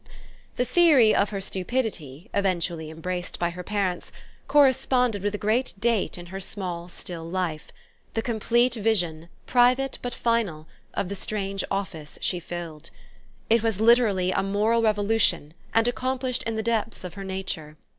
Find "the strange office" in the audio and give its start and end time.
11.07-12.17